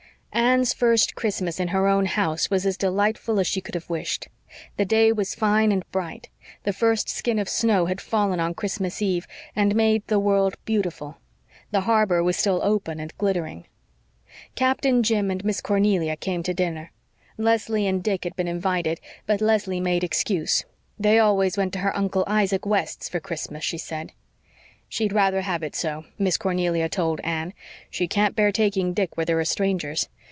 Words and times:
Anne's 0.33 0.73
first 0.73 1.13
Christmas 1.13 1.59
in 1.59 1.67
her 1.69 1.87
own 1.89 2.05
house 2.05 2.49
was 2.49 2.65
as 2.65 2.77
delightful 2.77 3.37
as 3.37 3.45
she 3.45 3.59
could 3.59 3.75
have 3.75 3.89
wished. 3.89 4.29
The 4.77 4.85
day 4.85 5.11
was 5.11 5.35
fine 5.35 5.73
and 5.73 5.83
bright; 5.91 6.29
the 6.63 6.71
first 6.71 7.09
skim 7.09 7.37
of 7.37 7.49
snow 7.49 7.87
had 7.87 7.99
fallen 7.99 8.39
on 8.39 8.53
Christmas 8.53 9.01
Eve 9.01 9.27
and 9.57 9.75
made 9.75 10.07
the 10.07 10.19
world 10.19 10.55
beautiful; 10.63 11.17
the 11.71 11.81
harbor 11.81 12.23
was 12.23 12.37
still 12.37 12.61
open 12.63 12.97
and 12.97 13.13
glittering. 13.17 13.67
Captain 14.55 15.03
Jim 15.03 15.29
and 15.31 15.43
Miss 15.43 15.59
Cornelia 15.59 16.15
came 16.15 16.43
to 16.43 16.53
dinner. 16.53 16.93
Leslie 17.37 17.85
and 17.85 18.01
Dick 18.01 18.23
had 18.23 18.35
been 18.37 18.47
invited, 18.47 19.01
but 19.25 19.41
Leslie 19.41 19.81
made 19.81 20.01
excuse; 20.03 20.63
they 20.97 21.19
always 21.19 21.57
went 21.57 21.73
to 21.73 21.79
her 21.79 21.95
Uncle 21.95 22.23
Isaac 22.25 22.65
West's 22.65 23.09
for 23.09 23.19
Christmas, 23.19 23.65
she 23.65 23.77
said. 23.77 24.13
"She'd 24.87 25.11
rather 25.13 25.41
have 25.41 25.61
it 25.61 25.75
so," 25.75 26.05
Miss 26.17 26.37
Cornelia 26.37 26.87
told 26.87 27.19
Anne. 27.21 27.53
"She 27.89 28.07
can't 28.07 28.35
bear 28.35 28.53
taking 28.53 28.93
Dick 28.93 29.17
where 29.17 29.25
there 29.25 29.39
are 29.39 29.43
strangers. 29.45 30.07